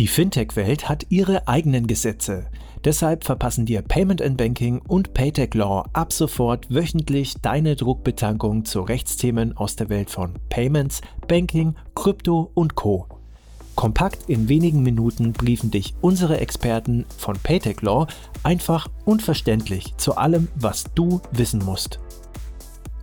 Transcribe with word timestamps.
Die 0.00 0.08
Fintech-Welt 0.08 0.88
hat 0.88 1.04
ihre 1.10 1.46
eigenen 1.46 1.86
Gesetze. 1.86 2.46
Deshalb 2.86 3.22
verpassen 3.22 3.66
dir 3.66 3.82
Payment 3.82 4.22
and 4.22 4.38
Banking 4.38 4.80
und 4.88 5.12
Paytech 5.12 5.52
Law 5.52 5.86
ab 5.92 6.14
sofort 6.14 6.74
wöchentlich 6.74 7.34
deine 7.42 7.76
Druckbetankung 7.76 8.64
zu 8.64 8.80
Rechtsthemen 8.80 9.54
aus 9.58 9.76
der 9.76 9.90
Welt 9.90 10.08
von 10.08 10.38
Payments, 10.48 11.02
Banking, 11.28 11.74
Krypto 11.94 12.50
und 12.54 12.76
Co. 12.76 13.08
Kompakt 13.74 14.30
in 14.30 14.48
wenigen 14.48 14.82
Minuten 14.82 15.34
briefen 15.34 15.70
dich 15.70 15.92
unsere 16.00 16.40
Experten 16.40 17.04
von 17.18 17.36
Paytech 17.36 17.82
Law 17.82 18.06
einfach 18.42 18.88
und 19.04 19.20
verständlich 19.20 19.98
zu 19.98 20.16
allem, 20.16 20.48
was 20.54 20.84
du 20.94 21.20
wissen 21.32 21.62
musst. 21.62 22.00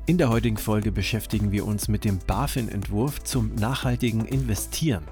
In 0.07 0.17
der 0.17 0.29
heutigen 0.29 0.57
Folge 0.57 0.91
beschäftigen 0.91 1.51
wir 1.51 1.67
uns 1.67 1.89
mit 1.89 2.05
dem 2.05 2.17
BaFin-Entwurf 2.25 3.21
zum 3.21 3.53
nachhaltigen 3.53 4.25
Investieren. 4.25 5.03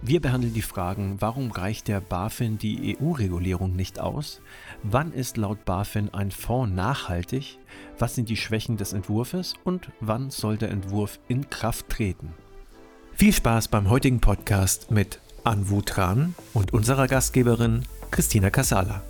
Wir 0.00 0.20
behandeln 0.20 0.54
die 0.54 0.62
Fragen, 0.62 1.16
warum 1.18 1.50
reicht 1.50 1.88
der 1.88 2.00
BaFin 2.00 2.56
die 2.56 2.96
EU-Regulierung 3.00 3.74
nicht 3.74 3.98
aus? 3.98 4.40
Wann 4.84 5.12
ist 5.12 5.36
laut 5.36 5.64
BaFin 5.64 6.14
ein 6.14 6.30
Fonds 6.30 6.72
nachhaltig? 6.74 7.58
Was 7.98 8.14
sind 8.14 8.28
die 8.28 8.36
Schwächen 8.36 8.76
des 8.76 8.92
Entwurfs 8.92 9.54
und 9.64 9.90
wann 9.98 10.30
soll 10.30 10.56
der 10.56 10.70
Entwurf 10.70 11.18
in 11.26 11.50
Kraft 11.50 11.88
treten? 11.88 12.32
Viel 13.12 13.32
Spaß 13.32 13.66
beim 13.68 13.90
heutigen 13.90 14.20
Podcast 14.20 14.92
mit 14.92 15.18
Anwu 15.42 15.82
Tran 15.82 16.36
und 16.54 16.72
unserer 16.72 17.08
Gastgeberin 17.08 17.82
Christina 18.12 18.50
Casala. 18.50 19.02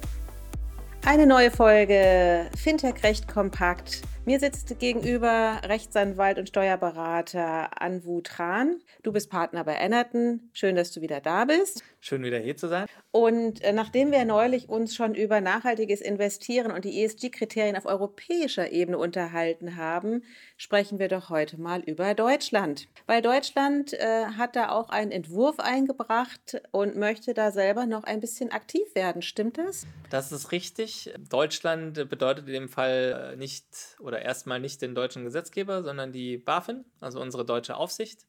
Eine 1.04 1.26
neue 1.26 1.50
Folge 1.50 2.46
Fintech 2.56 3.02
Recht 3.02 3.28
Kompakt 3.28 4.02
mir 4.28 4.40
sitzt 4.40 4.78
gegenüber 4.78 5.62
Rechtsanwalt 5.64 6.38
und 6.38 6.50
Steuerberater 6.50 7.80
Anwu 7.80 8.20
Tran. 8.20 8.82
Du 9.02 9.10
bist 9.10 9.30
Partner 9.30 9.64
bei 9.64 9.72
Ennerton. 9.72 10.50
Schön, 10.52 10.76
dass 10.76 10.92
du 10.92 11.00
wieder 11.00 11.22
da 11.22 11.46
bist. 11.46 11.82
Schön, 12.00 12.22
wieder 12.22 12.38
hier 12.38 12.54
zu 12.54 12.68
sein. 12.68 12.86
Und 13.10 13.64
äh, 13.64 13.72
nachdem 13.72 14.12
wir 14.12 14.26
neulich 14.26 14.68
uns 14.68 14.94
schon 14.94 15.14
über 15.14 15.40
nachhaltiges 15.40 16.02
Investieren 16.02 16.72
und 16.72 16.84
die 16.84 17.02
ESG-Kriterien 17.02 17.74
auf 17.74 17.86
europäischer 17.86 18.70
Ebene 18.70 18.98
unterhalten 18.98 19.76
haben, 19.76 20.22
sprechen 20.58 20.98
wir 20.98 21.08
doch 21.08 21.30
heute 21.30 21.58
mal 21.58 21.80
über 21.80 22.12
Deutschland. 22.12 22.88
Weil 23.06 23.22
Deutschland 23.22 23.94
äh, 23.94 24.26
hat 24.36 24.56
da 24.56 24.68
auch 24.68 24.90
einen 24.90 25.10
Entwurf 25.10 25.58
eingebracht 25.58 26.60
und 26.70 26.96
möchte 26.96 27.32
da 27.32 27.50
selber 27.50 27.86
noch 27.86 28.04
ein 28.04 28.20
bisschen 28.20 28.52
aktiv 28.52 28.94
werden. 28.94 29.22
Stimmt 29.22 29.56
das? 29.56 29.86
Das 30.10 30.32
ist 30.32 30.52
richtig. 30.52 31.14
Deutschland 31.30 32.10
bedeutet 32.10 32.46
in 32.46 32.52
dem 32.52 32.68
Fall 32.68 33.32
äh, 33.32 33.36
nicht 33.36 33.64
oder 34.00 34.18
oder 34.18 34.24
erstmal 34.24 34.58
nicht 34.58 34.82
den 34.82 34.94
deutschen 34.94 35.24
Gesetzgeber, 35.24 35.82
sondern 35.82 36.12
die 36.12 36.38
BaFin, 36.38 36.84
also 37.00 37.20
unsere 37.20 37.44
deutsche 37.44 37.76
Aufsicht. 37.76 38.26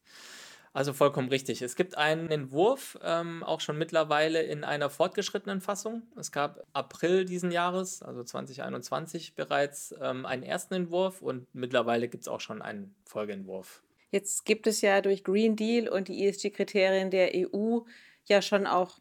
Also 0.71 0.93
vollkommen 0.93 1.29
richtig. 1.29 1.61
Es 1.61 1.75
gibt 1.75 1.97
einen 1.97 2.29
Entwurf, 2.29 2.97
ähm, 3.03 3.43
auch 3.43 3.59
schon 3.59 3.77
mittlerweile 3.77 4.43
in 4.43 4.63
einer 4.63 4.89
fortgeschrittenen 4.89 5.61
Fassung. 5.61 6.03
Es 6.15 6.31
gab 6.31 6.63
April 6.73 7.25
diesen 7.25 7.51
Jahres, 7.51 8.03
also 8.03 8.23
2021, 8.23 9.33
bereits 9.33 9.95
ähm, 10.01 10.25
einen 10.25 10.43
ersten 10.43 10.75
Entwurf 10.75 11.21
und 11.21 11.47
mittlerweile 11.53 12.07
gibt 12.07 12.23
es 12.23 12.27
auch 12.27 12.39
schon 12.39 12.61
einen 12.61 12.93
Folgeentwurf. 13.05 13.81
Jetzt 14.11 14.45
gibt 14.45 14.67
es 14.67 14.81
ja 14.81 15.01
durch 15.01 15.23
Green 15.23 15.55
Deal 15.55 15.87
und 15.87 16.07
die 16.07 16.27
ESG-Kriterien 16.27 17.11
der 17.11 17.31
EU 17.35 17.79
ja 18.25 18.41
schon 18.41 18.67
auch 18.67 18.99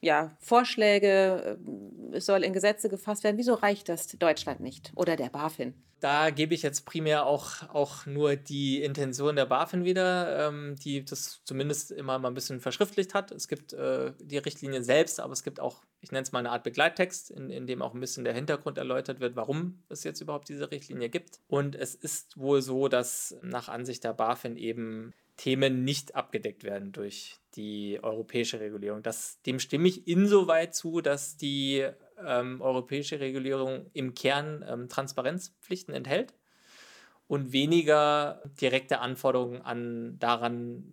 ja, 0.00 0.36
Vorschläge, 0.40 1.58
äh, 2.12 2.16
es 2.16 2.26
soll 2.26 2.42
in 2.42 2.52
Gesetze 2.52 2.88
gefasst 2.88 3.24
werden. 3.24 3.36
Wieso 3.36 3.54
reicht 3.54 3.88
das 3.88 4.08
Deutschland 4.08 4.60
nicht 4.60 4.92
oder 4.94 5.16
der 5.16 5.28
BaFin? 5.28 5.74
Da 6.00 6.30
gebe 6.30 6.54
ich 6.54 6.62
jetzt 6.62 6.86
primär 6.86 7.26
auch, 7.26 7.68
auch 7.68 8.06
nur 8.06 8.34
die 8.34 8.82
Intention 8.82 9.36
der 9.36 9.44
BaFin 9.44 9.84
wieder, 9.84 10.48
ähm, 10.48 10.74
die 10.76 11.04
das 11.04 11.42
zumindest 11.44 11.92
immer 11.92 12.18
mal 12.18 12.28
ein 12.28 12.34
bisschen 12.34 12.60
verschriftlicht 12.60 13.12
hat. 13.12 13.30
Es 13.32 13.48
gibt 13.48 13.74
äh, 13.74 14.14
die 14.18 14.38
Richtlinie 14.38 14.82
selbst, 14.82 15.20
aber 15.20 15.34
es 15.34 15.42
gibt 15.42 15.60
auch, 15.60 15.82
ich 16.00 16.10
nenne 16.10 16.22
es 16.22 16.32
mal 16.32 16.38
eine 16.38 16.52
Art 16.52 16.64
Begleittext, 16.64 17.30
in, 17.30 17.50
in 17.50 17.66
dem 17.66 17.82
auch 17.82 17.92
ein 17.92 18.00
bisschen 18.00 18.24
der 18.24 18.32
Hintergrund 18.32 18.78
erläutert 18.78 19.20
wird, 19.20 19.36
warum 19.36 19.82
es 19.90 20.02
jetzt 20.02 20.22
überhaupt 20.22 20.48
diese 20.48 20.70
Richtlinie 20.70 21.10
gibt. 21.10 21.40
Und 21.48 21.76
es 21.76 21.94
ist 21.94 22.38
wohl 22.38 22.62
so, 22.62 22.88
dass 22.88 23.36
nach 23.42 23.68
Ansicht 23.68 24.02
der 24.02 24.14
BaFin 24.14 24.56
eben 24.56 25.12
Themen 25.40 25.84
nicht 25.84 26.16
abgedeckt 26.16 26.64
werden 26.64 26.92
durch 26.92 27.36
die 27.54 27.98
europäische 28.02 28.60
Regulierung. 28.60 29.02
Das, 29.02 29.40
dem 29.40 29.58
stimme 29.58 29.88
ich 29.88 30.06
insoweit 30.06 30.74
zu, 30.74 31.00
dass 31.00 31.38
die 31.38 31.88
ähm, 32.22 32.60
europäische 32.60 33.20
Regulierung 33.20 33.86
im 33.94 34.12
Kern 34.12 34.62
ähm, 34.68 34.90
Transparenzpflichten 34.90 35.94
enthält 35.94 36.34
und 37.26 37.54
weniger 37.54 38.42
direkte 38.60 39.00
Anforderungen 39.00 39.62
an 39.62 40.18
daran, 40.18 40.92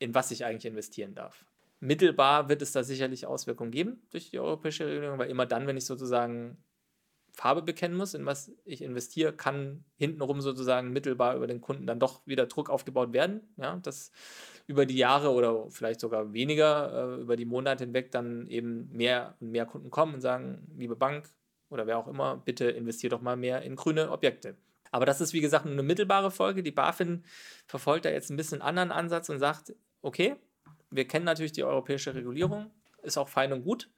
in 0.00 0.12
was 0.12 0.32
ich 0.32 0.44
eigentlich 0.44 0.66
investieren 0.66 1.14
darf. 1.14 1.44
Mittelbar 1.78 2.48
wird 2.48 2.62
es 2.62 2.72
da 2.72 2.82
sicherlich 2.82 3.26
Auswirkungen 3.26 3.70
geben 3.70 4.02
durch 4.10 4.28
die 4.28 4.40
europäische 4.40 4.86
Regulierung, 4.86 5.20
weil 5.20 5.30
immer 5.30 5.46
dann, 5.46 5.68
wenn 5.68 5.76
ich 5.76 5.86
sozusagen 5.86 6.58
Farbe 7.34 7.62
bekennen 7.62 7.96
muss, 7.96 8.14
in 8.14 8.26
was 8.26 8.52
ich 8.64 8.80
investiere, 8.80 9.32
kann 9.32 9.84
hintenrum 9.96 10.40
sozusagen 10.40 10.92
mittelbar 10.92 11.34
über 11.36 11.48
den 11.48 11.60
Kunden 11.60 11.86
dann 11.86 11.98
doch 11.98 12.24
wieder 12.26 12.46
Druck 12.46 12.70
aufgebaut 12.70 13.12
werden. 13.12 13.40
Ja, 13.56 13.76
dass 13.76 14.12
über 14.66 14.86
die 14.86 14.96
Jahre 14.96 15.30
oder 15.30 15.68
vielleicht 15.70 16.00
sogar 16.00 16.32
weniger, 16.32 17.16
äh, 17.18 17.20
über 17.20 17.36
die 17.36 17.44
Monate 17.44 17.84
hinweg 17.84 18.12
dann 18.12 18.46
eben 18.46 18.88
mehr 18.92 19.36
und 19.40 19.50
mehr 19.50 19.66
Kunden 19.66 19.90
kommen 19.90 20.14
und 20.14 20.20
sagen, 20.20 20.66
liebe 20.76 20.96
Bank 20.96 21.28
oder 21.70 21.86
wer 21.86 21.98
auch 21.98 22.06
immer, 22.06 22.36
bitte 22.36 22.70
investiert 22.70 23.12
doch 23.12 23.20
mal 23.20 23.36
mehr 23.36 23.62
in 23.62 23.74
grüne 23.74 24.10
Objekte. 24.10 24.56
Aber 24.92 25.06
das 25.06 25.20
ist, 25.20 25.32
wie 25.32 25.40
gesagt, 25.40 25.66
eine 25.66 25.82
mittelbare 25.82 26.30
Folge. 26.30 26.62
Die 26.62 26.70
BaFin 26.70 27.24
verfolgt 27.66 28.04
da 28.04 28.10
jetzt 28.10 28.30
ein 28.30 28.36
bisschen 28.36 28.62
einen 28.62 28.78
anderen 28.78 28.92
Ansatz 28.92 29.28
und 29.28 29.40
sagt, 29.40 29.74
okay, 30.02 30.36
wir 30.90 31.08
kennen 31.08 31.24
natürlich 31.24 31.50
die 31.50 31.64
europäische 31.64 32.14
Regulierung, 32.14 32.70
ist 33.02 33.18
auch 33.18 33.28
fein 33.28 33.52
und 33.52 33.64
gut. 33.64 33.90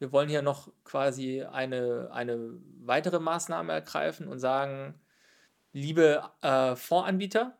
Wir 0.00 0.12
wollen 0.12 0.30
hier 0.30 0.40
noch 0.40 0.72
quasi 0.82 1.42
eine, 1.42 2.08
eine 2.10 2.58
weitere 2.80 3.20
Maßnahme 3.20 3.70
ergreifen 3.70 4.28
und 4.28 4.38
sagen, 4.38 4.98
liebe 5.72 6.22
äh, 6.40 6.74
Fondsanbieter, 6.74 7.58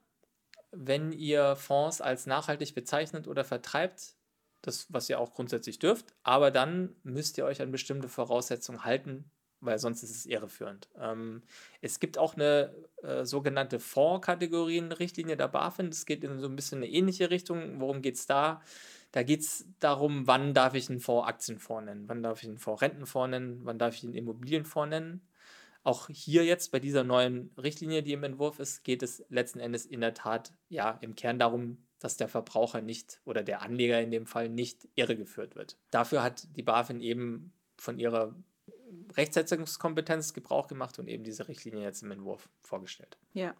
wenn 0.72 1.12
ihr 1.12 1.54
Fonds 1.54 2.00
als 2.00 2.26
nachhaltig 2.26 2.74
bezeichnet 2.74 3.28
oder 3.28 3.44
vertreibt, 3.44 4.14
das, 4.62 4.90
was 4.90 5.10
ihr 5.10 5.20
auch 5.20 5.34
grundsätzlich 5.34 5.78
dürft, 5.78 6.14
aber 6.22 6.50
dann 6.50 6.96
müsst 7.02 7.36
ihr 7.36 7.44
euch 7.44 7.60
an 7.60 7.72
bestimmte 7.72 8.08
Voraussetzungen 8.08 8.84
halten, 8.84 9.30
weil 9.60 9.78
sonst 9.78 10.02
ist 10.02 10.10
es 10.10 10.26
irreführend. 10.26 10.88
Ähm, 10.98 11.42
es 11.80 12.00
gibt 12.00 12.18
auch 12.18 12.34
eine 12.34 12.74
äh, 13.02 13.24
sogenannte 13.24 13.78
Fondskategorien-Richtlinie 13.78 15.36
der 15.36 15.48
BaFin. 15.48 15.90
Das 15.90 16.06
geht 16.06 16.24
in 16.24 16.38
so 16.38 16.46
ein 16.46 16.56
bisschen 16.56 16.78
eine 16.78 16.88
ähnliche 16.88 17.30
Richtung. 17.30 17.80
Worum 17.80 18.02
geht 18.02 18.16
es 18.16 18.26
da? 18.26 18.62
Da 19.12 19.22
geht 19.22 19.40
es 19.40 19.66
darum, 19.80 20.26
wann 20.26 20.54
darf 20.54 20.74
ich 20.74 20.88
einen 20.88 21.00
Fonds 21.00 21.28
Aktienfonds 21.28 21.86
nennen, 21.86 22.08
wann 22.08 22.22
darf 22.22 22.42
ich 22.42 22.48
einen 22.48 22.58
Fonds 22.58 22.82
Rentenfonds 22.82 23.30
nennen, 23.30 23.60
wann 23.64 23.78
darf 23.78 23.96
ich 23.96 24.04
einen 24.04 24.14
Immobilienfonds 24.14 24.90
nennen. 24.90 25.26
Auch 25.82 26.08
hier 26.08 26.44
jetzt 26.44 26.72
bei 26.72 26.78
dieser 26.78 27.04
neuen 27.04 27.50
Richtlinie, 27.56 28.02
die 28.02 28.12
im 28.12 28.22
Entwurf 28.22 28.60
ist, 28.60 28.84
geht 28.84 29.02
es 29.02 29.24
letzten 29.30 29.60
Endes 29.60 29.86
in 29.86 30.00
der 30.00 30.14
Tat 30.14 30.52
ja 30.68 30.98
im 31.00 31.16
Kern 31.16 31.38
darum, 31.38 31.78
dass 31.98 32.16
der 32.16 32.28
Verbraucher 32.28 32.82
nicht 32.82 33.20
oder 33.24 33.42
der 33.42 33.62
Anleger 33.62 34.00
in 34.00 34.10
dem 34.10 34.26
Fall 34.26 34.48
nicht 34.48 34.88
irregeführt 34.94 35.56
wird. 35.56 35.76
Dafür 35.90 36.22
hat 36.22 36.46
die 36.56 36.62
BaFin 36.62 37.00
eben 37.00 37.52
von 37.78 37.98
ihrer 37.98 38.34
Rechtsetzungskompetenz 39.16 40.32
Gebrauch 40.32 40.68
gemacht 40.68 40.98
und 40.98 41.08
eben 41.08 41.24
diese 41.24 41.48
Richtlinie 41.48 41.82
jetzt 41.82 42.02
im 42.02 42.10
Entwurf 42.10 42.48
vorgestellt. 42.60 43.16
Ja. 43.32 43.54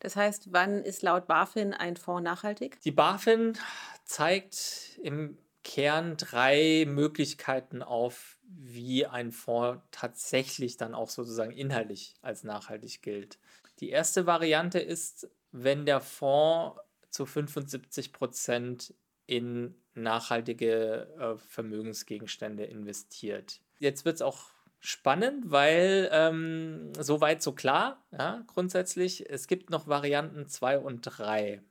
Das 0.00 0.14
heißt, 0.14 0.52
wann 0.52 0.84
ist 0.84 1.02
laut 1.02 1.26
BaFin 1.26 1.74
ein 1.74 1.96
Fonds 1.96 2.22
nachhaltig? 2.22 2.80
Die 2.82 2.92
BaFin 2.92 3.58
zeigt 4.04 4.98
im 5.02 5.38
Kern 5.64 6.16
drei 6.16 6.84
Möglichkeiten 6.86 7.82
auf, 7.82 8.38
wie 8.44 9.06
ein 9.06 9.32
Fonds 9.32 9.82
tatsächlich 9.90 10.76
dann 10.76 10.94
auch 10.94 11.10
sozusagen 11.10 11.52
inhaltlich 11.52 12.14
als 12.22 12.44
nachhaltig 12.44 13.02
gilt. 13.02 13.38
Die 13.80 13.90
erste 13.90 14.26
Variante 14.26 14.78
ist, 14.78 15.28
wenn 15.50 15.84
der 15.84 16.00
Fonds 16.00 16.80
zu 17.10 17.26
75 17.26 18.12
Prozent 18.12 18.94
in 19.26 19.74
nachhaltige 19.94 21.08
äh, 21.18 21.38
Vermögensgegenstände 21.38 22.64
investiert. 22.64 23.60
Jetzt 23.78 24.04
wird 24.04 24.16
es 24.16 24.22
auch 24.22 24.50
spannend, 24.80 25.50
weil 25.50 26.08
ähm, 26.12 26.92
soweit 26.98 27.42
so 27.42 27.52
klar, 27.52 28.04
ja, 28.12 28.42
grundsätzlich. 28.46 29.28
Es 29.28 29.46
gibt 29.46 29.70
noch 29.70 29.86
Varianten 29.86 30.46
2 30.46 30.78
und 30.78 31.02
3. 31.02 31.62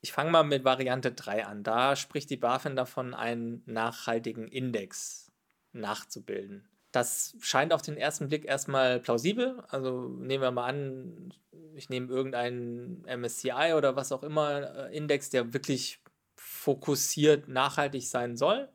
Ich 0.00 0.12
fange 0.12 0.30
mal 0.30 0.44
mit 0.44 0.64
Variante 0.64 1.12
3 1.12 1.46
an. 1.46 1.62
Da 1.62 1.96
spricht 1.96 2.30
die 2.30 2.36
BaFin 2.36 2.76
davon, 2.76 3.14
einen 3.14 3.62
nachhaltigen 3.66 4.48
Index 4.48 5.32
nachzubilden. 5.72 6.68
Das 6.92 7.36
scheint 7.40 7.72
auf 7.72 7.82
den 7.82 7.96
ersten 7.96 8.28
Blick 8.28 8.44
erstmal 8.44 9.00
plausibel. 9.00 9.62
Also 9.68 10.08
nehmen 10.08 10.42
wir 10.42 10.50
mal 10.50 10.66
an, 10.66 11.34
ich 11.74 11.90
nehme 11.90 12.08
irgendeinen 12.08 13.04
MSCI 13.06 13.74
oder 13.76 13.94
was 13.96 14.12
auch 14.12 14.22
immer 14.22 14.88
äh, 14.88 14.96
Index, 14.96 15.30
der 15.30 15.52
wirklich 15.52 16.00
fokussiert 16.36 17.48
nachhaltig 17.48 18.08
sein 18.08 18.36
soll 18.36 18.68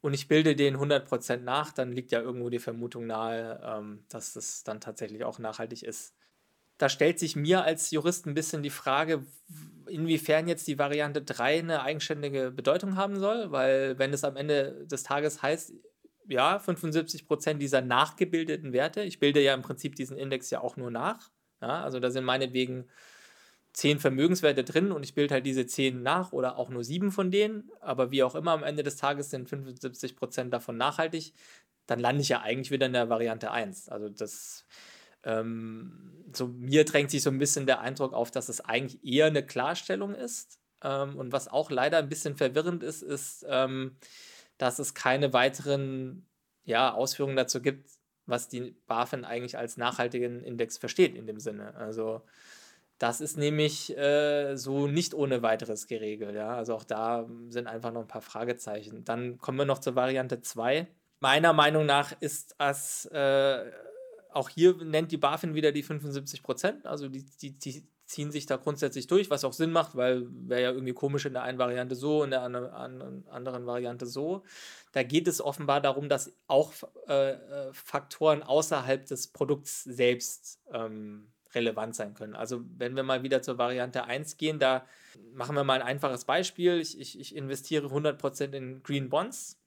und 0.00 0.14
ich 0.14 0.28
bilde 0.28 0.56
den 0.56 0.76
100% 0.76 1.38
nach, 1.38 1.72
dann 1.72 1.92
liegt 1.92 2.12
ja 2.12 2.20
irgendwo 2.20 2.48
die 2.48 2.58
Vermutung 2.58 3.06
nahe, 3.06 3.60
ähm, 3.64 4.04
dass 4.08 4.32
das 4.32 4.62
dann 4.64 4.80
tatsächlich 4.80 5.24
auch 5.24 5.38
nachhaltig 5.38 5.82
ist. 5.82 6.14
da 6.78 6.88
stellt 6.88 7.18
sich 7.18 7.36
mir 7.36 7.64
als 7.64 7.90
Jurist 7.90 8.26
ein 8.26 8.34
bisschen 8.34 8.62
die 8.62 8.70
Frage, 8.70 9.26
inwiefern 9.86 10.48
jetzt 10.48 10.66
die 10.66 10.78
Variante 10.78 11.22
3 11.22 11.58
eine 11.58 11.82
eigenständige 11.82 12.50
Bedeutung 12.50 12.96
haben 12.96 13.18
soll, 13.20 13.52
weil 13.52 13.98
wenn 13.98 14.14
es 14.14 14.24
am 14.24 14.36
Ende 14.36 14.86
des 14.86 15.02
Tages 15.02 15.42
heißt, 15.42 15.74
ja, 16.28 16.58
75 16.58 17.26
Prozent 17.26 17.60
dieser 17.60 17.82
nachgebildeten 17.82 18.72
Werte, 18.72 19.02
ich 19.02 19.18
bilde 19.18 19.40
ja 19.42 19.52
im 19.54 19.62
Prinzip 19.62 19.96
diesen 19.96 20.16
Index 20.16 20.50
ja 20.50 20.60
auch 20.62 20.76
nur 20.76 20.90
nach, 20.90 21.30
ja, 21.60 21.82
also 21.84 22.00
da 22.00 22.10
sind 22.10 22.24
meinetwegen 22.24 22.88
zehn 23.72 23.98
Vermögenswerte 23.98 24.64
drin 24.64 24.92
und 24.92 25.04
ich 25.04 25.14
bilde 25.14 25.34
halt 25.34 25.46
diese 25.46 25.66
zehn 25.66 26.02
nach 26.02 26.32
oder 26.32 26.58
auch 26.58 26.70
nur 26.70 26.84
sieben 26.84 27.12
von 27.12 27.30
denen, 27.30 27.70
aber 27.80 28.10
wie 28.10 28.22
auch 28.22 28.34
immer, 28.34 28.52
am 28.52 28.64
Ende 28.64 28.82
des 28.82 28.96
Tages 28.96 29.30
sind 29.30 29.48
75 29.48 30.16
Prozent 30.16 30.52
davon 30.52 30.76
nachhaltig, 30.76 31.32
dann 31.86 32.00
lande 32.00 32.22
ich 32.22 32.28
ja 32.28 32.40
eigentlich 32.40 32.70
wieder 32.70 32.86
in 32.86 32.92
der 32.92 33.08
Variante 33.08 33.50
1. 33.50 33.88
Also 33.88 34.08
das, 34.08 34.64
ähm, 35.24 36.24
so 36.32 36.48
mir 36.48 36.84
drängt 36.84 37.10
sich 37.10 37.22
so 37.22 37.30
ein 37.30 37.38
bisschen 37.38 37.66
der 37.66 37.80
Eindruck 37.80 38.12
auf, 38.12 38.30
dass 38.30 38.48
es 38.48 38.60
eigentlich 38.60 39.04
eher 39.04 39.26
eine 39.26 39.44
Klarstellung 39.44 40.14
ist. 40.14 40.58
Ähm, 40.82 41.16
und 41.16 41.32
was 41.32 41.48
auch 41.48 41.70
leider 41.70 41.98
ein 41.98 42.08
bisschen 42.08 42.36
verwirrend 42.36 42.82
ist, 42.82 43.02
ist, 43.02 43.44
ähm, 43.48 43.96
dass 44.58 44.78
es 44.78 44.94
keine 44.94 45.32
weiteren 45.32 46.26
ja, 46.64 46.92
Ausführungen 46.92 47.36
dazu 47.36 47.60
gibt, 47.60 47.90
was 48.26 48.48
die 48.48 48.76
BaFin 48.86 49.24
eigentlich 49.24 49.58
als 49.58 49.76
nachhaltigen 49.76 50.42
Index 50.42 50.78
versteht 50.78 51.14
in 51.16 51.26
dem 51.26 51.40
Sinne. 51.40 51.74
Also 51.74 52.22
das 53.00 53.22
ist 53.22 53.38
nämlich 53.38 53.96
äh, 53.96 54.56
so 54.56 54.86
nicht 54.86 55.14
ohne 55.14 55.40
weiteres 55.40 55.86
geregelt. 55.86 56.34
Ja? 56.34 56.54
Also 56.54 56.74
auch 56.74 56.84
da 56.84 57.26
sind 57.48 57.66
einfach 57.66 57.92
noch 57.92 58.02
ein 58.02 58.08
paar 58.08 58.20
Fragezeichen. 58.20 59.04
Dann 59.06 59.38
kommen 59.38 59.56
wir 59.56 59.64
noch 59.64 59.78
zur 59.78 59.96
Variante 59.96 60.42
2. 60.42 60.86
Meiner 61.20 61.54
Meinung 61.54 61.86
nach 61.86 62.12
ist 62.20 62.54
das, 62.58 63.06
äh, 63.06 63.70
auch 64.32 64.50
hier 64.50 64.76
nennt 64.84 65.12
die 65.12 65.16
BaFin 65.16 65.54
wieder 65.54 65.72
die 65.72 65.82
75 65.82 66.42
Prozent. 66.42 66.86
Also 66.86 67.08
die, 67.08 67.24
die, 67.24 67.58
die 67.58 67.88
ziehen 68.04 68.30
sich 68.30 68.44
da 68.44 68.56
grundsätzlich 68.56 69.06
durch, 69.06 69.30
was 69.30 69.44
auch 69.44 69.54
Sinn 69.54 69.72
macht, 69.72 69.96
weil 69.96 70.26
wäre 70.30 70.60
ja 70.60 70.70
irgendwie 70.70 70.92
komisch 70.92 71.24
in 71.24 71.32
der 71.32 71.42
einen 71.42 71.58
Variante 71.58 71.94
so, 71.94 72.22
in 72.22 72.30
der 72.30 72.42
anderen, 72.42 73.26
anderen 73.30 73.64
Variante 73.64 74.04
so. 74.04 74.42
Da 74.92 75.04
geht 75.04 75.26
es 75.26 75.40
offenbar 75.40 75.80
darum, 75.80 76.10
dass 76.10 76.34
auch 76.48 76.74
äh, 77.08 77.30
äh, 77.30 77.72
Faktoren 77.72 78.42
außerhalb 78.42 79.06
des 79.06 79.28
Produkts 79.28 79.84
selbst 79.84 80.60
ähm, 80.70 81.28
relevant 81.54 81.94
sein 81.94 82.14
können. 82.14 82.34
Also 82.34 82.62
wenn 82.76 82.96
wir 82.96 83.02
mal 83.02 83.22
wieder 83.22 83.42
zur 83.42 83.58
Variante 83.58 84.04
1 84.04 84.36
gehen, 84.36 84.58
da 84.58 84.84
machen 85.32 85.56
wir 85.56 85.64
mal 85.64 85.80
ein 85.80 85.86
einfaches 85.86 86.24
Beispiel. 86.24 86.80
Ich, 86.80 86.98
ich, 86.98 87.18
ich 87.18 87.34
investiere 87.34 87.88
100% 87.88 88.52
in 88.52 88.82
Green 88.82 89.08
Bonds. 89.08 89.58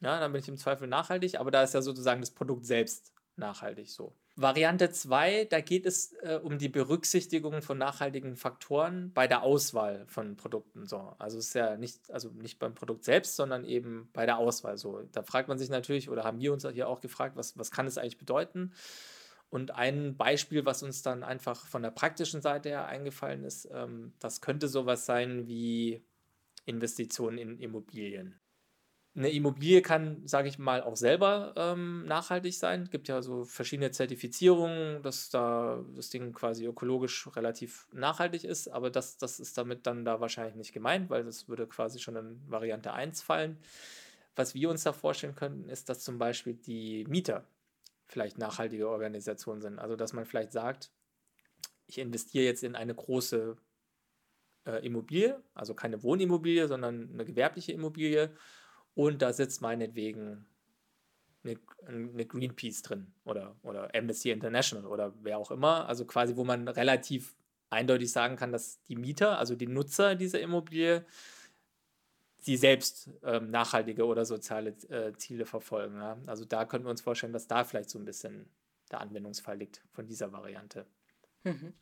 Ja, 0.00 0.18
dann 0.18 0.32
bin 0.32 0.40
ich 0.40 0.48
im 0.48 0.56
Zweifel 0.56 0.88
nachhaltig, 0.88 1.38
aber 1.38 1.50
da 1.50 1.62
ist 1.62 1.74
ja 1.74 1.82
sozusagen 1.82 2.20
das 2.20 2.30
Produkt 2.30 2.64
selbst 2.64 3.12
nachhaltig 3.36 3.90
so. 3.90 4.14
Variante 4.36 4.90
2, 4.90 5.46
da 5.46 5.60
geht 5.60 5.84
es 5.84 6.14
äh, 6.22 6.38
um 6.42 6.56
die 6.56 6.68
Berücksichtigung 6.68 7.60
von 7.60 7.76
nachhaltigen 7.76 8.36
Faktoren 8.36 9.12
bei 9.12 9.26
der 9.26 9.42
Auswahl 9.42 10.06
von 10.06 10.36
Produkten. 10.36 10.86
So. 10.86 11.14
Also 11.18 11.38
es 11.38 11.48
ist 11.48 11.54
ja 11.54 11.76
nicht, 11.76 12.10
also 12.10 12.30
nicht 12.30 12.58
beim 12.58 12.74
Produkt 12.74 13.04
selbst, 13.04 13.36
sondern 13.36 13.64
eben 13.64 14.08
bei 14.12 14.24
der 14.24 14.38
Auswahl. 14.38 14.78
So. 14.78 15.02
Da 15.12 15.22
fragt 15.22 15.48
man 15.48 15.58
sich 15.58 15.68
natürlich, 15.68 16.08
oder 16.08 16.24
haben 16.24 16.40
wir 16.40 16.52
uns 16.52 16.66
hier 16.72 16.88
auch 16.88 17.00
gefragt, 17.00 17.36
was, 17.36 17.58
was 17.58 17.70
kann 17.70 17.86
es 17.86 17.98
eigentlich 17.98 18.18
bedeuten? 18.18 18.72
Und 19.50 19.72
ein 19.72 20.16
Beispiel, 20.16 20.64
was 20.64 20.82
uns 20.84 21.02
dann 21.02 21.24
einfach 21.24 21.66
von 21.66 21.82
der 21.82 21.90
praktischen 21.90 22.40
Seite 22.40 22.68
her 22.68 22.86
eingefallen 22.86 23.44
ist, 23.44 23.68
ähm, 23.72 24.12
das 24.20 24.40
könnte 24.40 24.68
sowas 24.68 25.06
sein 25.06 25.48
wie 25.48 26.04
Investitionen 26.66 27.36
in 27.36 27.58
Immobilien. 27.58 28.40
Eine 29.16 29.30
Immobilie 29.30 29.82
kann, 29.82 30.24
sage 30.24 30.48
ich 30.48 30.60
mal, 30.60 30.84
auch 30.84 30.94
selber 30.94 31.52
ähm, 31.56 32.04
nachhaltig 32.06 32.56
sein. 32.56 32.82
Es 32.82 32.90
gibt 32.90 33.08
ja 33.08 33.22
so 33.22 33.44
verschiedene 33.44 33.90
Zertifizierungen, 33.90 35.02
dass 35.02 35.30
da 35.30 35.84
das 35.96 36.10
Ding 36.10 36.32
quasi 36.32 36.64
ökologisch 36.64 37.28
relativ 37.34 37.88
nachhaltig 37.92 38.44
ist, 38.44 38.68
aber 38.68 38.88
das, 38.88 39.18
das 39.18 39.40
ist 39.40 39.58
damit 39.58 39.84
dann 39.84 40.04
da 40.04 40.20
wahrscheinlich 40.20 40.54
nicht 40.54 40.72
gemeint, 40.72 41.10
weil 41.10 41.24
das 41.24 41.48
würde 41.48 41.66
quasi 41.66 41.98
schon 41.98 42.14
in 42.14 42.40
Variante 42.48 42.92
1 42.92 43.20
fallen. 43.20 43.58
Was 44.36 44.54
wir 44.54 44.70
uns 44.70 44.84
da 44.84 44.92
vorstellen 44.92 45.34
könnten, 45.34 45.68
ist, 45.68 45.88
dass 45.88 46.04
zum 46.04 46.18
Beispiel 46.18 46.54
die 46.54 47.04
Mieter 47.08 47.44
vielleicht 48.10 48.38
nachhaltige 48.38 48.88
Organisationen 48.88 49.62
sind. 49.62 49.78
Also 49.78 49.96
dass 49.96 50.12
man 50.12 50.26
vielleicht 50.26 50.52
sagt, 50.52 50.90
ich 51.86 51.98
investiere 51.98 52.44
jetzt 52.44 52.62
in 52.62 52.76
eine 52.76 52.94
große 52.94 53.56
äh, 54.66 54.86
Immobilie, 54.86 55.42
also 55.54 55.74
keine 55.74 56.02
Wohnimmobilie, 56.02 56.68
sondern 56.68 57.10
eine 57.12 57.24
gewerbliche 57.24 57.72
Immobilie 57.72 58.34
und 58.94 59.22
da 59.22 59.32
sitzt 59.32 59.62
meinetwegen 59.62 60.46
eine, 61.42 61.58
eine 61.86 62.26
Greenpeace 62.26 62.82
drin 62.82 63.12
oder, 63.24 63.56
oder 63.62 63.94
Amnesty 63.94 64.30
International 64.30 64.86
oder 64.86 65.14
wer 65.22 65.38
auch 65.38 65.50
immer. 65.50 65.88
Also 65.88 66.04
quasi, 66.04 66.36
wo 66.36 66.44
man 66.44 66.68
relativ 66.68 67.34
eindeutig 67.70 68.12
sagen 68.12 68.36
kann, 68.36 68.52
dass 68.52 68.82
die 68.82 68.96
Mieter, 68.96 69.38
also 69.38 69.54
die 69.54 69.68
Nutzer 69.68 70.16
dieser 70.16 70.40
Immobilie, 70.40 71.06
sie 72.40 72.56
selbst 72.56 73.10
ähm, 73.22 73.50
nachhaltige 73.50 74.04
oder 74.06 74.24
soziale 74.24 74.70
äh, 74.88 75.12
Ziele 75.16 75.46
verfolgen. 75.46 75.96
Ja? 75.96 76.18
Also 76.26 76.44
da 76.44 76.64
könnten 76.64 76.86
wir 76.86 76.90
uns 76.90 77.02
vorstellen, 77.02 77.32
dass 77.32 77.46
da 77.46 77.64
vielleicht 77.64 77.90
so 77.90 77.98
ein 77.98 78.04
bisschen 78.04 78.48
der 78.90 79.00
Anwendungsfall 79.00 79.56
liegt 79.56 79.82
von 79.92 80.06
dieser 80.06 80.32
Variante. 80.32 80.86
Mhm. 81.44 81.74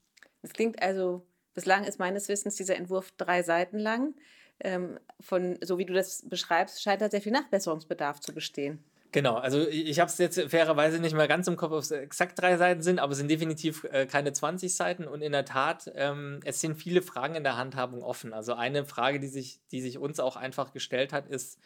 Es 0.43 0.53
klingt 0.53 0.83
also, 0.83 1.27
bislang 1.55 1.85
ist 1.85 1.99
meines 1.99 2.29
Wissens 2.29 2.57
dieser 2.57 2.77
Entwurf 2.77 3.13
drei 3.17 3.43
Seiten 3.43 3.79
lang. 3.79 4.15
Ähm, 4.61 4.99
von, 5.21 5.59
so 5.63 5.79
wie 5.79 5.87
du 5.87 5.95
das 5.95 6.29
beschreibst, 6.29 6.83
scheint 6.83 7.01
da 7.01 7.09
sehr 7.09 7.23
viel 7.23 7.33
Nachbesserungsbedarf 7.33 8.21
zu 8.21 8.35
bestehen. 8.35 8.83
Genau, 9.11 9.37
also 9.37 9.67
ich 9.67 10.01
habe 10.01 10.11
es 10.11 10.19
jetzt 10.19 10.39
fairerweise 10.51 10.99
nicht 10.99 11.15
mehr 11.15 11.29
ganz 11.29 11.47
im 11.49 11.57
Kopf, 11.57 11.73
ob 11.73 11.79
es 11.79 11.91
exakt 11.91 12.39
drei 12.39 12.59
Seiten 12.59 12.83
sind, 12.83 12.99
aber 12.99 13.13
es 13.13 13.19
sind 13.19 13.31
definitiv 13.31 13.85
äh, 13.85 14.07
keine 14.07 14.35
20 14.35 14.75
Seiten 14.75 15.09
und 15.09 15.23
in 15.23 15.33
der 15.33 15.47
Tat, 15.47 15.91
ähm, 15.95 16.41
es 16.45 16.61
sind 16.61 16.77
viele 16.77 17.01
Fragen 17.01 17.35
in 17.35 17.43
der 17.43 17.57
Handhabung 17.57 18.03
offen. 18.03 18.35
Also 18.35 18.53
eine 18.53 18.85
Frage, 18.85 19.19
die 19.19 19.29
sich, 19.29 19.61
die 19.71 19.81
sich 19.81 19.97
uns 19.97 20.21
auch 20.21 20.37
einfach 20.37 20.73
gestellt 20.73 21.15
hat, 21.15 21.27
ist, 21.27 21.59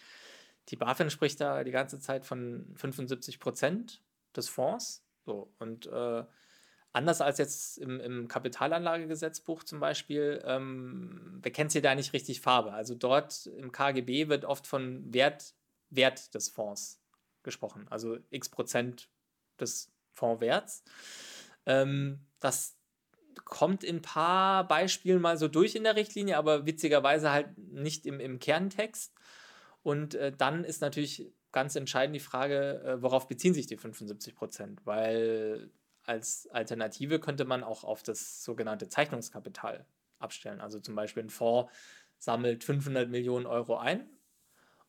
die 0.68 0.76
BaFin 0.76 1.10
spricht 1.10 1.40
da 1.40 1.64
die 1.64 1.72
ganze 1.72 1.98
Zeit 1.98 2.24
von 2.24 2.72
75 2.76 3.40
Prozent 3.40 4.00
des 4.36 4.48
Fonds. 4.48 5.04
So, 5.26 5.52
und 5.58 5.86
äh, 5.86 6.22
anders 6.92 7.20
als 7.20 7.38
jetzt 7.38 7.78
im, 7.78 7.98
im 7.98 8.28
Kapitalanlagegesetzbuch 8.28 9.64
zum 9.64 9.80
Beispiel, 9.80 10.40
ähm, 10.44 11.40
bekennt 11.42 11.72
sie 11.72 11.82
da 11.82 11.96
nicht 11.96 12.12
richtig 12.12 12.40
Farbe. 12.40 12.72
Also 12.72 12.94
dort 12.94 13.46
im 13.46 13.72
KGB 13.72 14.28
wird 14.28 14.44
oft 14.44 14.68
von 14.68 15.12
Wert, 15.12 15.54
Wert 15.90 16.34
des 16.36 16.48
Fonds 16.48 17.01
gesprochen, 17.42 17.86
also 17.90 18.18
x 18.30 18.48
Prozent 18.48 19.08
des 19.60 19.92
Fondswerts. 20.12 20.84
Ähm, 21.66 22.20
das 22.40 22.76
kommt 23.44 23.84
in 23.84 23.96
ein 23.96 24.02
paar 24.02 24.66
Beispielen 24.68 25.20
mal 25.20 25.36
so 25.36 25.48
durch 25.48 25.74
in 25.74 25.84
der 25.84 25.96
Richtlinie, 25.96 26.36
aber 26.36 26.66
witzigerweise 26.66 27.30
halt 27.30 27.56
nicht 27.58 28.06
im, 28.06 28.20
im 28.20 28.38
Kerntext. 28.38 29.14
Und 29.82 30.14
äh, 30.14 30.32
dann 30.32 30.64
ist 30.64 30.80
natürlich 30.80 31.32
ganz 31.50 31.76
entscheidend 31.76 32.16
die 32.16 32.20
Frage, 32.20 32.82
äh, 32.84 33.02
worauf 33.02 33.28
beziehen 33.28 33.54
sich 33.54 33.66
die 33.66 33.76
75 33.76 34.34
Prozent? 34.34 34.80
Weil 34.84 35.70
als 36.04 36.48
Alternative 36.50 37.20
könnte 37.20 37.44
man 37.44 37.62
auch 37.62 37.84
auf 37.84 38.02
das 38.02 38.42
sogenannte 38.42 38.88
Zeichnungskapital 38.88 39.86
abstellen. 40.18 40.60
Also 40.60 40.80
zum 40.80 40.94
Beispiel 40.94 41.24
ein 41.24 41.30
Fonds 41.30 41.72
sammelt 42.18 42.64
500 42.64 43.08
Millionen 43.08 43.46
Euro 43.46 43.76
ein 43.76 44.08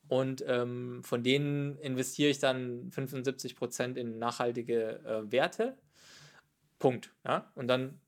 und 0.08 0.44
ähm, 0.48 1.04
von 1.04 1.24
denen 1.24 1.78
investiere 1.78 2.30
ich 2.30 2.40
dann 2.40 2.92
75 2.92 3.56
Prozent 3.56 3.98
in 3.98 4.20
nachhaltige 4.20 5.00
äh, 5.06 5.32
Werte. 5.32 5.78
Punkt. 6.80 7.14
Ja? 7.26 7.52
Und 7.56 7.68
dann 7.68 8.00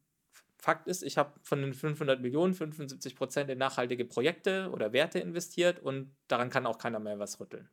Fakt 0.57 0.87
ist, 0.87 1.03
ich 1.03 1.17
habe 1.19 1.31
von 1.43 1.61
den 1.61 1.73
500 1.75 2.21
Millionen 2.21 2.55
75 2.55 3.15
Prozent 3.15 3.51
in 3.51 3.59
nachhaltige 3.59 4.03
Projekte 4.03 4.71
oder 4.71 4.93
Werte 4.93 5.19
investiert 5.19 5.79
und 5.79 6.15
daran 6.27 6.49
kann 6.49 6.65
auch 6.65 6.79
keiner 6.79 6.99
mehr 6.99 7.19
was 7.19 7.39
rütteln. 7.39 7.69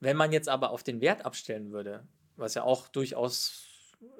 Wenn 0.00 0.16
man 0.16 0.32
jetzt 0.32 0.48
aber 0.48 0.70
auf 0.70 0.82
den 0.82 1.02
Wert 1.02 1.26
abstellen 1.26 1.72
würde, 1.72 2.08
was 2.36 2.54
ja 2.54 2.62
auch 2.62 2.88
durchaus 2.88 3.66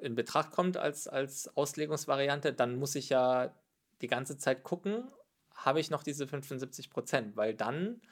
in 0.03 0.15
Betracht 0.15 0.51
kommt 0.51 0.77
als, 0.77 1.09
als 1.09 1.57
Auslegungsvariante, 1.57 2.53
dann 2.53 2.77
muss 2.77 2.95
ich 2.97 3.09
ja 3.09 3.55
die 4.03 4.09
ganze 4.09 4.37
Zeit 4.37 4.63
gucken, 4.63 5.11
habe 5.55 5.81
ich 5.81 5.89
noch 5.89 6.03
diese 6.03 6.27
75 6.27 6.91
Prozent, 6.91 7.37
weil 7.37 7.55
dann 7.55 8.03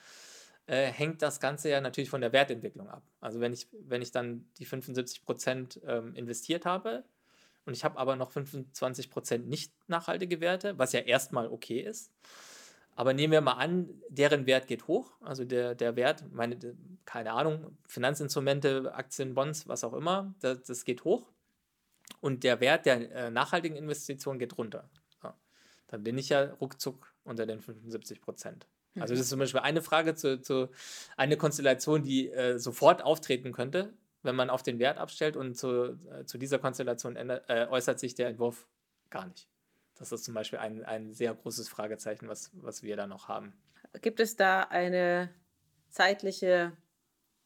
äh, 0.69 0.93
hängt 0.93 1.23
das 1.23 1.41
Ganze 1.41 1.71
ja 1.71 1.81
natürlich 1.81 2.11
von 2.11 2.21
der 2.21 2.33
Wertentwicklung 2.33 2.89
ab. 2.89 3.03
Also 3.21 3.41
wenn 3.41 3.53
ich, 3.53 3.69
wenn 3.73 4.03
ich 4.03 4.13
dann 4.13 4.47
die 4.59 4.67
75 4.67 5.25
Prozent 5.25 5.81
ähm, 5.87 6.15
investiert 6.15 6.67
habe 6.67 7.05
und 7.65 7.73
ich 7.73 7.85
habe 7.85 7.99
aber 7.99 8.17
noch 8.17 8.31
25 8.31 9.11
Prozent 9.11 9.49
nicht 9.49 9.73
nachhaltige 9.89 10.41
Werte, 10.41 10.79
was 10.79 10.93
ja 10.93 11.01
erstmal 11.01 11.49
okay 11.49 11.81
ist, 11.81 12.13
aber 12.97 13.15
nehmen 13.15 13.33
wir 13.33 13.41
mal 13.41 13.53
an, 13.53 13.89
deren 14.11 14.45
Wert 14.45 14.67
geht 14.67 14.89
hoch, 14.89 15.13
also 15.23 15.45
der, 15.45 15.75
der 15.75 15.97
Wert, 15.97 16.25
meine, 16.33 16.59
keine 17.07 17.33
Ahnung, 17.33 17.79
Finanzinstrumente, 17.87 18.93
Aktien, 18.95 19.35
Bonds, 19.35 19.69
was 19.69 19.85
auch 19.85 19.95
immer, 19.95 20.35
das, 20.41 20.65
das 20.65 20.85
geht 20.85 21.05
hoch 21.05 21.33
und 22.21 22.45
der 22.45 22.61
Wert 22.61 22.85
der 22.85 23.11
äh, 23.11 23.31
nachhaltigen 23.31 23.77
Investition 23.77 24.39
geht 24.39 24.59
runter. 24.59 24.91
Ja. 25.23 25.35
Dann 25.87 26.03
bin 26.03 26.19
ich 26.19 26.29
ja 26.29 26.43
ruckzuck 26.61 27.15
unter 27.25 27.47
den 27.47 27.63
75 27.63 28.21
Prozent. 28.21 28.67
Also 29.01 29.15
das 29.15 29.23
ist 29.23 29.29
zum 29.31 29.39
Beispiel 29.39 29.61
eine 29.61 29.83
Frage 29.83 30.15
zu, 30.15 30.41
zu 30.41 30.69
eine 31.17 31.37
Konstellation, 31.37 32.03
die 32.03 32.31
äh, 32.31 32.59
sofort 32.59 33.03
auftreten 33.03 33.53
könnte, 33.53 33.95
wenn 34.23 34.37
man 34.37 34.51
auf 34.51 34.63
den 34.63 34.79
Wert 34.79 34.99
abstellt 34.99 35.37
und 35.37 35.57
zu, 35.57 35.99
äh, 36.11 36.25
zu 36.25 36.39
dieser 36.39 36.59
Konstellation 36.59 37.17
ändert, 37.17 37.45
äh, 37.49 37.67
äußert 37.69 37.99
sich 37.99 38.15
der 38.15 38.29
Entwurf 38.29 38.67
gar 39.11 39.27
nicht. 39.27 39.49
Das 39.97 40.13
ist 40.13 40.25
zum 40.25 40.35
Beispiel 40.35 40.59
ein, 40.59 40.85
ein 40.85 41.13
sehr 41.13 41.35
großes 41.35 41.69
Fragezeichen, 41.69 42.29
was, 42.29 42.51
was 42.55 42.83
wir 42.83 42.97
da 42.97 43.07
noch 43.07 43.29
haben. 43.29 43.53
Gibt 44.01 44.21
es 44.21 44.37
da 44.37 44.63
eine 44.63 45.31
zeitliche 45.91 46.77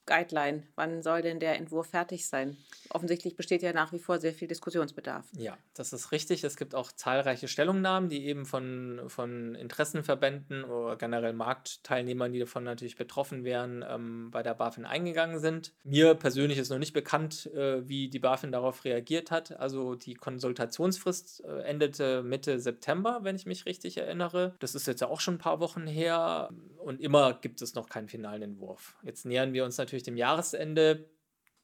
Guideline? 0.06 0.64
Wann 0.74 1.02
soll 1.02 1.22
denn 1.22 1.40
der 1.40 1.56
Entwurf 1.56 1.88
fertig 1.88 2.26
sein? 2.26 2.56
Offensichtlich 2.90 3.36
besteht 3.36 3.62
ja 3.62 3.72
nach 3.72 3.92
wie 3.92 3.98
vor 3.98 4.18
sehr 4.18 4.32
viel 4.32 4.48
Diskussionsbedarf. 4.48 5.26
Ja, 5.36 5.56
das 5.74 5.92
ist 5.92 6.12
richtig. 6.12 6.44
Es 6.44 6.56
gibt 6.56 6.74
auch 6.74 6.92
zahlreiche 6.92 7.48
Stellungnahmen, 7.48 8.08
die 8.08 8.26
eben 8.26 8.44
von, 8.44 9.02
von 9.08 9.54
Interessenverbänden 9.54 10.64
oder 10.64 10.96
generell 10.96 11.32
Marktteilnehmern, 11.32 12.32
die 12.32 12.40
davon 12.40 12.64
natürlich 12.64 12.96
betroffen 12.96 13.44
wären, 13.44 13.84
ähm, 13.88 14.30
bei 14.30 14.42
der 14.42 14.54
BaFin 14.54 14.84
eingegangen 14.84 15.38
sind. 15.38 15.72
Mir 15.84 16.14
persönlich 16.14 16.58
ist 16.58 16.70
noch 16.70 16.78
nicht 16.78 16.92
bekannt, 16.92 17.46
äh, 17.54 17.88
wie 17.88 18.08
die 18.08 18.18
BaFin 18.18 18.52
darauf 18.52 18.84
reagiert 18.84 19.30
hat. 19.30 19.52
Also 19.58 19.94
die 19.94 20.14
Konsultationsfrist 20.14 21.44
äh, 21.44 21.62
endete 21.62 22.22
Mitte 22.22 22.58
September, 22.58 23.20
wenn 23.22 23.36
ich 23.36 23.46
mich 23.46 23.66
richtig 23.66 23.96
erinnere. 23.96 24.54
Das 24.58 24.74
ist 24.74 24.86
jetzt 24.86 25.00
ja 25.00 25.08
auch 25.08 25.20
schon 25.20 25.34
ein 25.34 25.38
paar 25.38 25.60
Wochen 25.60 25.86
her 25.86 26.50
und 26.82 27.00
immer 27.00 27.34
gibt 27.34 27.62
es 27.62 27.74
noch 27.74 27.88
keinen 27.88 28.08
finalen 28.08 28.42
Entwurf. 28.42 28.96
Jetzt 29.02 29.24
nähern 29.24 29.52
wir 29.52 29.64
uns 29.64 29.78
natürlich 29.78 30.02
dem 30.02 30.16
Jahresende. 30.16 31.08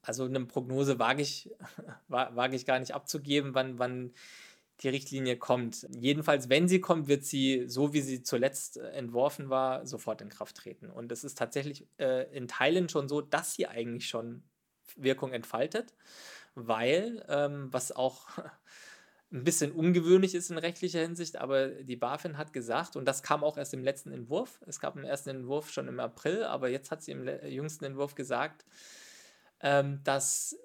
Also 0.01 0.25
eine 0.25 0.45
Prognose 0.45 0.99
wage 0.99 1.21
ich, 1.21 1.49
wage 2.07 2.55
ich 2.55 2.65
gar 2.65 2.79
nicht 2.79 2.93
abzugeben, 2.93 3.53
wann, 3.53 3.79
wann 3.79 4.13
die 4.81 4.89
Richtlinie 4.89 5.37
kommt. 5.37 5.87
Jedenfalls, 5.97 6.49
wenn 6.49 6.67
sie 6.67 6.79
kommt, 6.79 7.07
wird 7.07 7.25
sie, 7.25 7.65
so 7.67 7.93
wie 7.93 8.01
sie 8.01 8.23
zuletzt 8.23 8.77
äh, 8.77 8.89
entworfen 8.91 9.49
war, 9.49 9.85
sofort 9.85 10.21
in 10.21 10.29
Kraft 10.29 10.55
treten. 10.57 10.89
Und 10.89 11.11
es 11.11 11.23
ist 11.23 11.37
tatsächlich 11.37 11.87
äh, 11.97 12.31
in 12.35 12.47
Teilen 12.47 12.87
schon 12.87 13.09
so, 13.09 13.21
dass 13.21 13.53
sie 13.53 13.67
eigentlich 13.67 14.07
schon 14.07 14.43
Wirkung 14.95 15.33
entfaltet, 15.33 15.93
weil, 16.55 17.25
ähm, 17.27 17.67
was 17.71 17.91
auch 17.91 18.27
ein 19.31 19.43
bisschen 19.43 19.71
ungewöhnlich 19.71 20.33
ist 20.33 20.49
in 20.49 20.57
rechtlicher 20.57 21.01
Hinsicht, 21.01 21.37
aber 21.37 21.67
die 21.67 21.95
BaFin 21.95 22.37
hat 22.37 22.51
gesagt, 22.51 22.95
und 22.95 23.05
das 23.05 23.21
kam 23.21 23.43
auch 23.43 23.57
erst 23.57 23.73
im 23.73 23.83
letzten 23.83 24.11
Entwurf, 24.11 24.59
es 24.65 24.79
gab 24.79 24.95
einen 24.95 25.05
ersten 25.05 25.29
Entwurf 25.29 25.71
schon 25.71 25.87
im 25.87 25.99
April, 25.99 26.43
aber 26.43 26.69
jetzt 26.69 26.89
hat 26.89 27.03
sie 27.03 27.11
im 27.11 27.27
jüngsten 27.47 27.85
Entwurf 27.85 28.15
gesagt, 28.15 28.65
ähm, 29.61 29.99
dass 30.03 30.57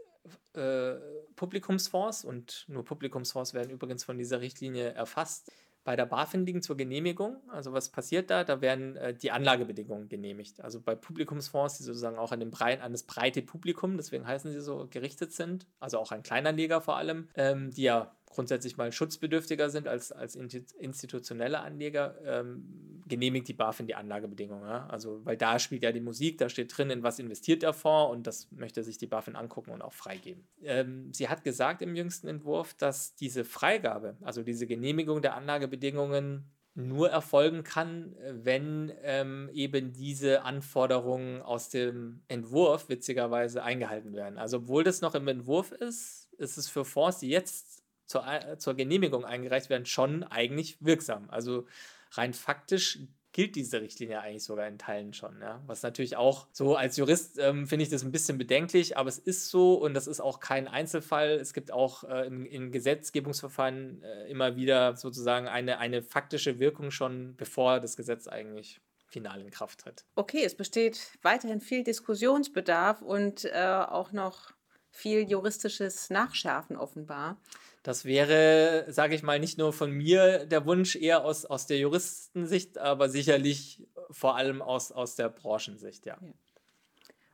äh, 0.55 0.95
Publikumsfonds, 1.37 2.25
und 2.25 2.65
nur 2.69 2.85
Publikumsfonds 2.85 3.53
werden 3.53 3.71
übrigens 3.71 4.05
von 4.05 4.17
dieser 4.17 4.41
Richtlinie 4.41 4.93
erfasst, 4.93 5.51
bei 5.85 5.97
der 5.97 6.07
BaFin 6.07 6.47
liegen 6.47 6.63
zur 6.63 6.79
Genehmigung. 6.79 7.37
Also 7.49 7.75
was 7.75 7.91
passiert 7.91 8.31
da? 8.31 8.43
Da 8.43 8.63
werden 8.63 8.97
äh, 8.97 9.13
die 9.13 9.31
Anlagebedingungen 9.31 10.09
genehmigt. 10.09 10.63
Also 10.63 10.81
bei 10.81 10.95
Publikumsfonds, 10.95 11.77
die 11.77 11.83
sozusagen 11.83 12.17
auch 12.17 12.33
an, 12.33 12.41
dem 12.41 12.51
Brei 12.51 12.81
an 12.81 12.93
das 12.93 13.03
breite 13.03 13.43
Publikum, 13.43 13.99
deswegen 13.99 14.27
heißen 14.27 14.51
sie 14.51 14.61
so, 14.61 14.89
gerichtet 14.91 15.33
sind, 15.33 15.67
also 15.81 15.99
auch 15.99 16.11
an 16.11 16.23
Kleinanleger 16.23 16.81
vor 16.81 16.97
allem, 16.97 17.29
ähm, 17.35 17.71
die 17.71 17.83
ja 17.83 18.17
grundsätzlich 18.35 18.77
mal 18.77 18.93
schutzbedürftiger 18.93 19.71
sind 19.71 19.89
als, 19.89 20.13
als 20.13 20.35
institutionelle 20.37 21.61
Anleger, 21.61 22.17
ähm, 22.25 23.03
genehmigt 23.07 23.49
die 23.49 23.53
BaFin 23.53 23.87
die 23.87 23.95
Anlagebedingungen. 23.95 24.69
Ja? 24.69 24.87
Also, 24.87 25.25
weil 25.25 25.37
da 25.37 25.59
spielt 25.59 25.83
ja 25.83 25.93
die 25.93 26.01
Musik, 26.01 26.39
da 26.39 26.49
steht 26.49 26.77
drin, 26.77 26.91
in 26.91 27.03
was 27.03 27.19
investiert 27.19 27.63
der 27.63 27.73
Fonds 27.73 28.13
und 28.13 28.27
das 28.27 28.51
möchte 28.51 28.83
sich 28.83 28.99
die 28.99 29.07
BaFin 29.07 29.37
angucken 29.37 29.71
und 29.71 29.83
auch 29.83 29.93
freigeben. 29.93 30.47
Ähm, 30.63 31.13
sie 31.13 31.29
hat 31.29 31.45
gesagt 31.45 31.83
im 31.83 31.95
jüngsten 31.95 32.29
Entwurf, 32.29 32.75
dass 32.75 33.15
diese 33.15 33.45
Freigabe, 33.45 34.17
also 34.23 34.43
diese 34.43 34.67
Genehmigung 34.67 35.23
der 35.23 35.37
Anlagebedingungen 35.37 36.51
nur 36.75 37.09
erfolgen 37.09 37.63
kann, 37.63 38.17
wenn 38.31 38.93
ähm, 39.03 39.49
eben 39.53 39.93
diese 39.93 40.43
Anforderungen 40.43 41.41
aus 41.41 41.69
dem 41.69 42.23
Entwurf 42.27 42.89
witzigerweise 42.89 43.63
eingehalten 43.63 44.13
werden. 44.13 44.39
Also 44.39 44.57
obwohl 44.57 44.83
das 44.83 45.01
noch 45.01 45.15
im 45.15 45.29
Entwurf 45.29 45.71
ist, 45.71 46.33
ist 46.37 46.57
es 46.57 46.69
für 46.69 46.85
Fonds, 46.85 47.21
die 47.21 47.29
jetzt 47.29 47.84
zur, 48.07 48.27
äh, 48.27 48.59
zur 48.59 48.75
Genehmigung 48.75 49.25
eingereicht 49.25 49.71
werden, 49.71 49.87
schon 49.87 50.25
eigentlich 50.25 50.77
wirksam. 50.81 51.29
Also 51.31 51.67
rein 52.13 52.33
faktisch 52.33 52.99
gilt 53.35 53.57
diese 53.57 53.81
Richtlinie 53.81 54.21
eigentlich 54.21 54.45
sogar 54.45 54.67
in 54.69 54.79
Teilen 54.79 55.13
schon. 55.13 55.41
Ja? 55.41 55.61
Was 55.67 55.83
natürlich 55.83 56.17
auch 56.17 56.47
so 56.53 56.77
als 56.77 56.97
Jurist 56.97 57.37
ähm, 57.39 57.67
finde 57.67 57.83
ich 57.83 57.89
das 57.91 58.05
ein 58.05 58.13
bisschen 58.13 58.39
bedenklich, 58.39 58.97
aber 58.97 59.09
es 59.09 59.19
ist 59.19 59.51
so 59.51 59.75
und 59.75 59.93
das 59.93 60.07
ist 60.07 60.21
auch 60.21 60.39
kein 60.39 60.69
Einzelfall. 60.69 61.31
Es 61.31 61.53
gibt 61.53 61.73
auch 61.73 62.05
äh, 62.05 62.29
in, 62.29 62.47
in, 62.47 62.71
Gesetzgebungsverfahren 62.71 64.03
äh, 64.03 64.31
immer 64.31 64.55
wieder 64.55 64.97
sozusagen 64.97 65.49
eine, 65.49 65.79
eine 65.79 66.01
faktische 66.03 66.61
Wirkung 66.61 66.93
schon, 66.93 67.35
bevor 67.37 67.81
das 67.81 67.97
Gesetz 67.97 68.29
eigentlich 68.29 68.81
final 69.09 69.41
in 69.41 69.51
Kraft 69.51 69.81
tritt. 69.81 70.05
Okay, 70.15 70.45
es 70.45 70.57
besteht 70.57 71.19
weiterhin 71.23 71.61
viel 71.61 71.83
Diskussionsbedarf 71.83 73.03
und 73.03 73.45
äh, 73.47 73.85
auch 73.89 74.13
noch 74.13 74.53
viel 74.91 75.29
juristisches 75.29 76.09
Nachschärfen 76.09 76.77
offenbar. 76.77 77.41
Das 77.85 78.07
wäre, 78.07 78.87
sage 78.89 79.15
ich 79.15 79.23
mal, 79.23 79.39
nicht 79.39 79.59
nur 79.59 79.75
von 79.75 79.91
mir 79.91 80.47
der 80.47 80.65
Wunsch, 80.65 80.97
eher 80.97 81.23
aus, 81.23 81.45
aus 81.45 81.67
der 81.67 81.79
Juristensicht, 81.79 82.79
aber 82.79 83.11
sicherlich 83.11 83.87
vor 84.11 84.37
allem 84.37 84.63
aus, 84.63 84.91
aus 84.91 85.17
der 85.17 85.29
Branchensicht, 85.29 86.07
ja. 86.07 86.17
ja. 86.19 86.33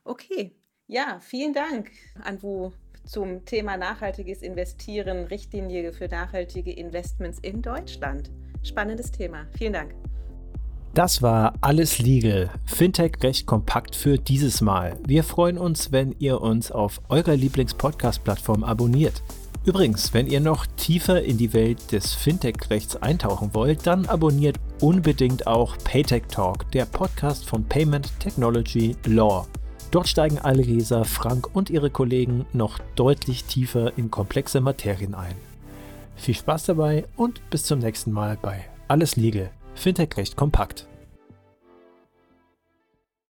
Okay, 0.03 0.53
ja, 0.87 1.21
vielen 1.21 1.53
Dank, 1.53 1.91
Anwu, 2.21 2.71
zum 3.05 3.45
Thema 3.45 3.77
nachhaltiges 3.77 4.41
Investieren, 4.41 5.23
Richtlinie 5.27 5.93
für 5.93 6.09
nachhaltige 6.09 6.73
Investments 6.73 7.39
in 7.39 7.61
Deutschland. 7.61 8.29
Spannendes 8.61 9.09
Thema. 9.09 9.47
Vielen 9.57 9.71
Dank. 9.71 9.95
Das 10.93 11.21
war 11.21 11.53
alles 11.61 11.99
legal. 11.99 12.49
Fintech 12.65 13.13
recht 13.23 13.47
kompakt 13.47 13.95
für 13.95 14.17
dieses 14.17 14.59
Mal. 14.59 14.99
Wir 15.07 15.23
freuen 15.23 15.57
uns, 15.57 15.93
wenn 15.93 16.13
ihr 16.19 16.41
uns 16.41 16.73
auf 16.73 16.99
eurer 17.07 17.37
Lieblings-Podcast-Plattform 17.37 18.65
abonniert. 18.65 19.23
Übrigens, 19.63 20.11
wenn 20.15 20.25
ihr 20.25 20.39
noch 20.39 20.65
tiefer 20.65 21.21
in 21.21 21.37
die 21.37 21.53
Welt 21.53 21.91
des 21.91 22.15
Fintech-Rechts 22.15 22.95
eintauchen 22.95 23.53
wollt, 23.53 23.85
dann 23.85 24.07
abonniert 24.07 24.57
unbedingt 24.79 25.45
auch 25.45 25.77
Paytech 25.83 26.23
Talk, 26.29 26.71
der 26.71 26.85
Podcast 26.85 27.47
von 27.47 27.63
Payment 27.65 28.11
Technology 28.19 28.95
Law. 29.05 29.45
Dort 29.91 30.07
steigen 30.07 30.39
Alresa, 30.39 31.03
Frank 31.03 31.53
und 31.53 31.69
ihre 31.69 31.91
Kollegen 31.91 32.47
noch 32.53 32.79
deutlich 32.95 33.43
tiefer 33.43 33.95
in 33.99 34.09
komplexe 34.09 34.61
Materien 34.61 35.13
ein. 35.13 35.35
Viel 36.15 36.35
Spaß 36.35 36.65
dabei 36.65 37.05
und 37.15 37.47
bis 37.51 37.63
zum 37.63 37.79
nächsten 37.79 38.11
Mal 38.11 38.39
bei 38.41 38.65
Alles 38.87 39.15
Legal, 39.15 39.51
Fintech 39.75 40.17
recht 40.17 40.35
kompakt. 40.35 40.87